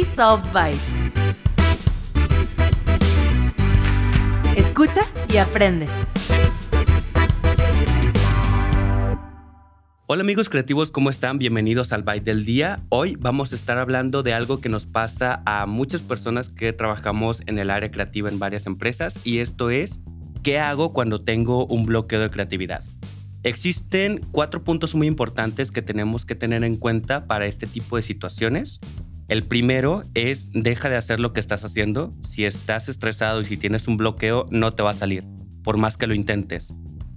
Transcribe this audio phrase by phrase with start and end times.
[0.00, 0.78] Soft Bite.
[4.56, 5.86] Escucha y aprende.
[10.06, 11.36] Hola amigos creativos, ¿cómo están?
[11.36, 12.82] Bienvenidos al Byte del Día.
[12.88, 17.42] Hoy vamos a estar hablando de algo que nos pasa a muchas personas que trabajamos
[17.46, 20.00] en el área creativa en varias empresas y esto es,
[20.42, 22.82] ¿qué hago cuando tengo un bloqueo de creatividad?
[23.42, 28.02] Existen cuatro puntos muy importantes que tenemos que tener en cuenta para este tipo de
[28.02, 28.80] situaciones.
[29.28, 32.14] El primero es deja de hacer lo que estás haciendo.
[32.28, 35.24] Si estás estresado y si tienes un bloqueo, no te va a salir,
[35.62, 36.74] por más que lo intentes.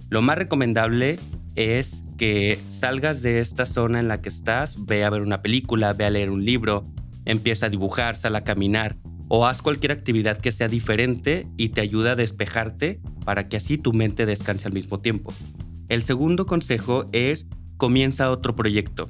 [0.08, 1.18] Lo más recomendable
[1.56, 5.92] es que salgas de esta zona en la que estás, ve a ver una película,
[5.92, 6.86] ve a leer un libro,
[7.24, 8.96] empieza a dibujar, sal a caminar
[9.28, 13.76] o haz cualquier actividad que sea diferente y te ayude a despejarte para que así
[13.76, 15.32] tu mente descanse al mismo tiempo.
[15.88, 17.46] El segundo consejo es
[17.76, 19.08] comienza otro proyecto.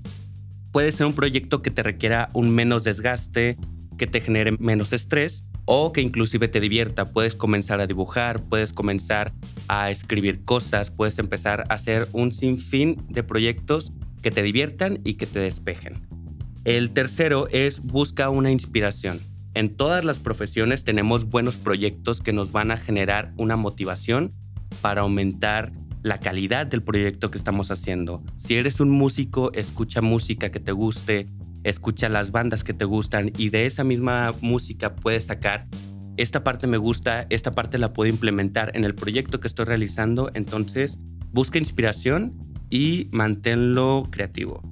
[0.76, 3.56] Puede ser un proyecto que te requiera un menos desgaste,
[3.96, 7.06] que te genere menos estrés o que inclusive te divierta.
[7.14, 9.32] Puedes comenzar a dibujar, puedes comenzar
[9.68, 15.14] a escribir cosas, puedes empezar a hacer un sinfín de proyectos que te diviertan y
[15.14, 16.06] que te despejen.
[16.64, 19.18] El tercero es busca una inspiración.
[19.54, 24.34] En todas las profesiones tenemos buenos proyectos que nos van a generar una motivación
[24.82, 25.72] para aumentar
[26.06, 28.22] la calidad del proyecto que estamos haciendo.
[28.36, 31.26] Si eres un músico, escucha música que te guste,
[31.64, 35.66] escucha las bandas que te gustan y de esa misma música puedes sacar
[36.16, 40.30] esta parte me gusta, esta parte la puedo implementar en el proyecto que estoy realizando,
[40.32, 40.98] entonces
[41.30, 42.38] busca inspiración
[42.70, 44.62] y manténlo creativo.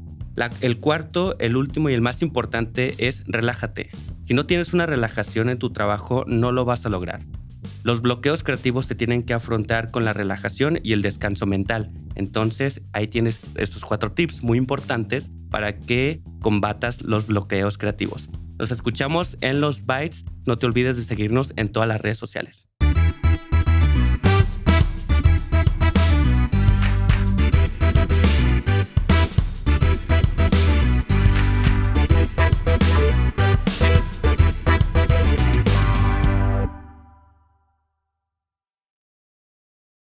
[0.63, 3.91] el cuarto, el último y el más importante es relájate.
[4.27, 7.21] Si no tienes una relajación en tu trabajo, no lo vas a lograr.
[7.85, 11.91] Los bloqueos creativos se tienen que afrontar con la relajación y el descanso mental.
[12.15, 18.31] Entonces, ahí tienes estos cuatro tips muy importantes para que combatas los bloqueos creativos.
[18.59, 20.25] Nos escuchamos en los bytes.
[20.47, 22.67] No te olvides de seguirnos en todas las redes sociales.